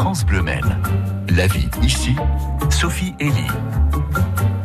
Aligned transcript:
France 0.00 0.24
Bleu 0.24 0.40
Maine. 0.40 0.78
La 1.28 1.46
vie 1.46 1.68
ici, 1.82 2.16
Sophie 2.70 3.12
Elie. 3.20 3.50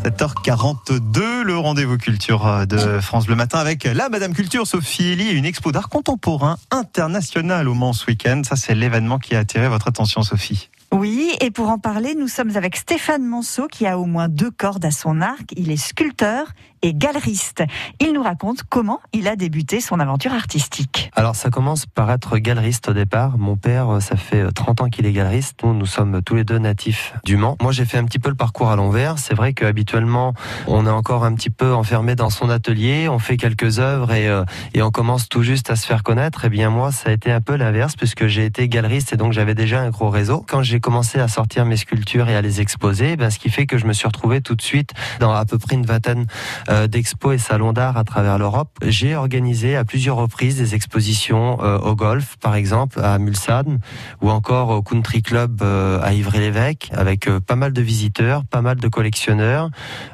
7h42, 0.05 1.41
le 1.41 1.57
rendez-vous 1.57 1.97
culture 1.97 2.65
de 2.65 3.01
France 3.01 3.25
Bleu 3.25 3.35
Matin 3.35 3.59
avec 3.59 3.83
la 3.83 4.07
Madame 4.07 4.33
Culture 4.33 4.65
Sophie 4.65 5.11
Elie, 5.11 5.31
une 5.31 5.43
expo 5.43 5.73
d'art 5.73 5.89
contemporain 5.89 6.55
international 6.71 7.67
au 7.67 7.73
Mans 7.73 7.91
ce 7.91 8.05
week-end. 8.05 8.43
Ça, 8.45 8.55
c'est 8.55 8.75
l'événement 8.75 9.19
qui 9.19 9.35
a 9.35 9.39
attiré 9.39 9.67
votre 9.67 9.89
attention, 9.89 10.23
Sophie. 10.23 10.69
Oui, 10.93 11.14
et 11.41 11.51
pour 11.51 11.69
en 11.69 11.79
parler, 11.79 12.15
nous 12.15 12.27
sommes 12.27 12.55
avec 12.55 12.75
Stéphane 12.75 13.23
Monceau 13.23 13.67
qui 13.67 13.87
a 13.87 13.97
au 13.97 14.05
moins 14.05 14.29
deux 14.29 14.51
cordes 14.51 14.85
à 14.85 14.91
son 14.91 15.21
arc. 15.21 15.53
Il 15.55 15.71
est 15.71 15.77
sculpteur 15.77 16.47
et 16.81 16.93
galeriste. 16.93 17.63
Il 17.99 18.13
nous 18.13 18.21
raconte 18.21 18.63
comment 18.69 18.99
il 19.11 19.27
a 19.27 19.35
débuté 19.35 19.81
son 19.81 19.99
aventure 19.99 20.33
artistique. 20.33 21.09
Alors 21.15 21.35
ça 21.35 21.49
commence 21.49 21.85
par 21.87 22.11
être 22.11 22.37
galeriste 22.37 22.89
au 22.89 22.93
départ. 22.93 23.37
Mon 23.37 23.55
père, 23.55 24.01
ça 24.01 24.15
fait 24.17 24.51
30 24.51 24.81
ans 24.81 24.89
qu'il 24.89 25.05
est 25.05 25.13
galeriste. 25.13 25.63
Nous, 25.63 25.73
nous 25.73 25.85
sommes 25.87 26.21
tous 26.21 26.35
les 26.35 26.43
deux 26.43 26.59
natifs 26.59 27.13
du 27.23 27.37
Mans. 27.37 27.57
Moi, 27.61 27.71
j'ai 27.71 27.85
fait 27.85 27.97
un 27.97 28.05
petit 28.05 28.19
peu 28.19 28.29
le 28.29 28.35
parcours 28.35 28.69
à 28.69 28.75
l'envers. 28.75 29.17
C'est 29.17 29.33
vrai 29.33 29.53
qu'habituellement, 29.53 30.33
on 30.67 30.85
est 30.85 30.91
encore 30.91 31.23
un 31.23 31.33
petit 31.33 31.49
peu 31.49 31.73
enfermé 31.73 32.15
dans 32.15 32.29
son 32.29 32.49
atelier. 32.49 33.09
On 33.09 33.19
fait 33.19 33.37
quelques 33.37 33.79
œuvres 33.79 34.11
et, 34.11 34.27
euh, 34.27 34.43
et 34.73 34.83
on 34.83 34.91
commence 34.91 35.27
tout 35.27 35.41
juste 35.41 35.71
à 35.71 35.75
se 35.75 35.87
faire 35.87 36.03
connaître. 36.03 36.43
Et 36.43 36.47
eh 36.47 36.49
bien 36.51 36.69
moi, 36.69 36.91
ça 36.91 37.09
a 37.09 37.13
été 37.13 37.31
un 37.31 37.41
peu 37.41 37.55
l'inverse 37.55 37.95
puisque 37.95 38.27
j'ai 38.27 38.45
été 38.45 38.67
galeriste 38.67 39.13
et 39.13 39.17
donc 39.17 39.33
j'avais 39.33 39.55
déjà 39.55 39.81
un 39.81 39.89
gros 39.89 40.09
réseau. 40.09 40.45
Quand 40.47 40.61
j'ai 40.61 40.79
commencé 40.79 41.14
à 41.21 41.27
sortir 41.27 41.65
mes 41.65 41.77
sculptures 41.77 42.29
et 42.29 42.35
à 42.35 42.41
les 42.41 42.61
exposer, 42.61 43.15
ben, 43.15 43.29
ce 43.29 43.39
qui 43.39 43.49
fait 43.49 43.65
que 43.65 43.77
je 43.77 43.85
me 43.85 43.93
suis 43.93 44.07
retrouvé 44.07 44.41
tout 44.41 44.55
de 44.55 44.61
suite 44.61 44.91
dans 45.19 45.31
à 45.31 45.45
peu 45.45 45.57
près 45.57 45.75
une 45.75 45.85
vingtaine 45.85 46.25
euh, 46.69 46.87
d'expos 46.87 47.35
et 47.35 47.37
salons 47.37 47.73
d'art 47.73 47.97
à 47.97 48.03
travers 48.03 48.37
l'Europe. 48.37 48.69
J'ai 48.85 49.15
organisé 49.15 49.75
à 49.75 49.85
plusieurs 49.85 50.17
reprises 50.17 50.57
des 50.57 50.75
expositions 50.75 51.61
euh, 51.63 51.77
au 51.79 51.95
golf, 51.95 52.37
par 52.41 52.55
exemple, 52.55 52.99
à 53.01 53.17
Mulsanne, 53.19 53.79
ou 54.21 54.29
encore 54.29 54.69
au 54.69 54.81
Country 54.81 55.21
Club 55.21 55.61
euh, 55.61 55.99
à 56.01 56.13
Ivry-l'Évêque, 56.13 56.91
avec 56.93 57.29
pas 57.47 57.55
mal 57.55 57.73
de 57.73 57.81
visiteurs, 57.81 58.45
pas 58.45 58.61
mal 58.61 58.77
de 58.77 58.87
collectionneurs, 58.87 59.69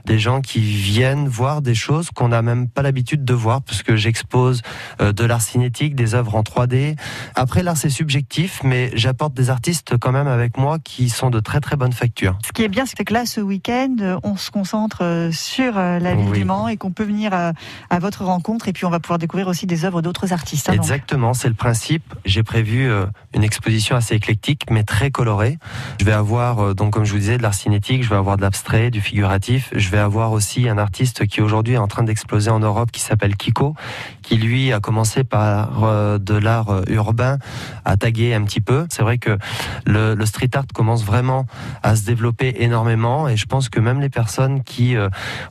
des 0.06 0.20
gens 0.20 0.42
qui 0.42 0.59
viennent 0.59 1.28
voir 1.28 1.62
des 1.62 1.75
choses 1.75 2.09
qu'on 2.12 2.30
n'a 2.30 2.42
même 2.42 2.68
pas 2.68 2.81
l'habitude 2.81 3.23
de 3.23 3.34
voir, 3.34 3.62
parce 3.62 3.84
que 3.84 3.95
j'expose 3.95 4.62
de 5.00 5.25
l'art 5.25 5.42
cinétique, 5.42 5.95
des 5.95 6.16
œuvres 6.16 6.36
en 6.36 6.42
3D. 6.42 6.95
Après, 7.36 7.64
l'art, 7.64 7.78
c'est 7.78 7.90
subjectif, 7.90 8.62
mais 8.64 8.92
j'apporte 8.94 9.34
des 9.34 9.50
artistes 9.50 9.97
quand 9.97 10.12
même 10.12 10.28
avec 10.28 10.58
moi 10.58 10.78
qui 10.80 10.91
sont 11.09 11.30
de 11.30 11.39
très 11.39 11.59
très 11.59 11.75
bonnes 11.75 11.94
factures. 11.94 12.38
Ce 12.45 12.52
qui 12.52 12.64
est 12.64 12.70
bien, 12.70 12.86
c'est 12.86 13.03
que 13.03 13.14
là, 13.14 13.25
ce 13.25 13.42
week-end, 13.42 14.20
on 14.23 14.36
se 14.36 14.52
concentre 14.52 15.30
sur 15.31 15.75
la 15.75 16.16
ville 16.16 16.31
du 16.31 16.45
Mans 16.45 16.67
et 16.67 16.78
qu'on 16.78 16.92
peut 16.92 17.03
venir 17.03 17.34
à, 17.34 18.00
votre 18.00 18.25
rencontre 18.25 18.67
et 18.67 18.73
puis 18.73 18.86
on 18.86 18.89
va 18.89 19.00
pouvoir 19.00 19.19
découvrir 19.19 19.47
aussi 19.47 19.67
des 19.67 19.86
œuvres 19.86 20.02
d'autres 20.02 20.34
artistes. 20.34 20.69
Hein, 20.69 20.73
Exactement, 20.73 21.34
c'est 21.34 21.47
le 21.47 21.53
principe. 21.53 22.14
J'ai 22.25 22.44
prévu 22.44 22.89
euh, 22.89 23.06
une 23.34 23.44
exposition 23.44 23.95
assez 23.95 24.16
éclectique 24.16 24.64
mais 24.72 24.84
très 24.84 25.12
colorée. 25.12 25.58
Je 26.00 26.06
vais 26.06 26.12
avoir 26.12 26.59
euh, 26.59 26.73
donc 26.73 26.94
comme 26.94 27.06
je 27.06 27.12
vous 27.12 27.19
disais 27.19 27.38
de 27.38 27.44
l'art 27.44 27.53
cinétique, 27.53 28.03
je 28.03 28.09
vais 28.09 28.16
avoir 28.16 28.38
de 28.38 28.42
l'abstrait, 28.42 28.89
du 28.89 29.02
figuratif. 29.02 29.69
Je 29.75 29.89
vais 29.89 30.00
avoir 30.00 30.31
aussi 30.31 30.67
un 30.67 30.78
artiste 30.78 31.28
qui 31.28 31.42
aujourd'hui 31.42 31.75
est 31.75 31.78
en 31.78 31.88
train 31.88 32.03
d'exploser 32.03 32.50
en 32.50 32.59
Europe 32.59 32.92
qui 32.92 33.02
s'appelle 33.02 33.36
Kiko, 33.36 33.75
qui 34.22 34.38
lui 34.38 34.73
a 34.73 34.80
commencé 34.80 35.23
par 35.23 35.84
euh, 35.84 36.17
de 36.17 36.34
l'art 36.34 36.81
urbain 36.89 37.38
à 37.86 37.97
taguer 37.97 38.34
un 38.34 38.44
petit 38.44 38.62
peu. 38.62 38.88
C'est 38.89 39.03
vrai 39.03 39.17
que 39.17 39.38
le, 39.86 40.16
le, 40.16 40.25
street 40.25 40.50
art 40.53 40.66
commence 40.82 41.04
vraiment 41.04 41.46
à 41.84 41.96
se 41.96 42.06
développer 42.06 42.56
énormément 42.64 43.28
et 43.28 43.38
je 43.38 43.46
pense 43.46 43.70
que 43.70 43.80
même 43.80 44.02
les 44.02 44.10
personnes 44.10 44.64
qui 44.64 44.96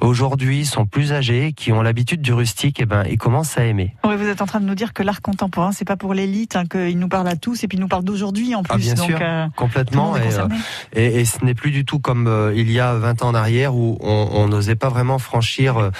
aujourd'hui 0.00 0.66
sont 0.66 0.86
plus 0.86 1.12
âgés, 1.12 1.52
qui 1.52 1.72
ont 1.72 1.82
l'habitude 1.82 2.20
du 2.20 2.32
rustique, 2.32 2.80
et 2.80 2.82
eh 2.82 2.86
ben, 2.86 3.04
ils 3.08 3.18
commencent 3.18 3.56
à 3.56 3.64
aimer. 3.64 3.94
Oui, 4.04 4.16
vous 4.16 4.26
êtes 4.26 4.42
en 4.42 4.46
train 4.46 4.60
de 4.60 4.64
nous 4.64 4.74
dire 4.74 4.92
que 4.92 5.02
l'art 5.02 5.22
contemporain, 5.22 5.72
c'est 5.72 5.84
pas 5.84 5.96
pour 5.96 6.14
l'élite, 6.14 6.56
hein, 6.56 6.64
qu'il 6.66 6.98
nous 6.98 7.08
parle 7.08 7.28
à 7.28 7.36
tous, 7.36 7.62
et 7.62 7.68
puis 7.68 7.78
il 7.78 7.80
nous 7.80 7.88
parle 7.88 8.04
d'aujourd'hui 8.04 8.54
en 8.54 8.62
ah, 8.68 8.74
plus. 8.74 8.82
bien 8.82 8.96
sûr, 8.96 9.18
euh, 9.20 9.46
complètement. 9.56 10.14
Euh, 10.16 10.48
et, 10.92 11.20
et, 11.20 11.24
ce 11.24 11.44
n'est 11.44 11.54
plus 11.54 11.70
du 11.70 11.84
tout 11.84 11.98
comme 11.98 12.26
euh, 12.26 12.52
il 12.56 12.70
y 12.70 12.80
a 12.80 12.94
20 12.94 13.22
ans 13.22 13.28
en 13.28 13.34
arrière 13.34 13.74
où 13.74 13.98
on 14.00 14.48
n'osait 14.48 14.74
pas 14.74 14.88
vraiment 14.88 15.18
franchir 15.18 15.90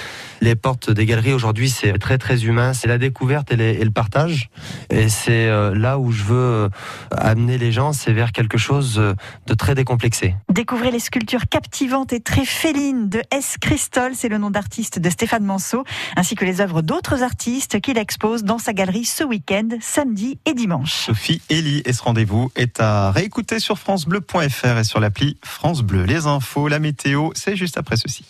les 0.41 0.55
portes 0.55 0.91
des 0.91 1.07
galeries. 1.07 1.33
Aujourd'hui, 1.33 1.71
c'est 1.71 1.99
très 1.99 2.19
très 2.19 2.45
humain. 2.45 2.73
C'est 2.73 2.89
la 2.89 2.99
découverte 2.99 3.53
et, 3.53 3.81
et, 3.81 3.85
le 3.85 3.91
partage. 3.91 4.51
Et 4.91 5.09
c'est 5.09 5.49
là 5.75 5.99
où 5.99 6.13
je 6.13 6.25
veux 6.25 6.71
amener 7.17 7.59
les 7.59 7.73
gens, 7.73 7.93
c'est 7.93 8.13
vers 8.13 8.33
quelque 8.33 8.59
chose 8.59 9.01
de 9.47 9.55
très 9.55 9.75
décomplexé. 9.75 10.35
Découvrez 10.49 10.91
les 10.91 10.99
sculptures 10.99 11.49
captivantes 11.49 12.13
et 12.13 12.21
très 12.21 12.45
félines 12.45 13.09
de 13.09 13.23
S. 13.31 13.57
Christol, 13.61 14.13
c'est 14.15 14.29
le 14.29 14.39
nom 14.39 14.51
d'artiste 14.51 14.99
de 14.99 15.11
Stéphane 15.11 15.45
Manceau, 15.45 15.85
ainsi 16.17 16.35
que 16.35 16.45
les 16.45 16.61
œuvres 16.61 16.83
d'autres 16.83 17.23
artistes 17.23 17.81
qu'il 17.81 17.99
expose 17.99 18.45
dans 18.45 18.59
sa 18.59 18.73
galerie 18.73 19.05
ce 19.05 19.25
week-end, 19.25 19.69
samedi 19.81 20.39
et 20.47 20.55
dimanche. 20.55 20.93
Sophie 20.93 21.43
Elie, 21.51 21.83
et 21.85 21.93
ce 21.93 22.03
rendez-vous 22.03 22.51
est 22.57 22.81
à 22.81 23.11
réécouter 23.11 23.59
sur 23.59 23.79
FranceBleu.fr 23.79 24.79
et 24.79 24.85
sur 24.85 25.01
l'appli 25.01 25.37
France 25.45 25.83
Bleu. 25.83 26.05
Les 26.05 26.27
infos, 26.27 26.69
la 26.69 26.79
météo, 26.79 27.31
c'est 27.35 27.57
juste 27.57 27.77
après 27.77 27.97
ceci. 27.97 28.25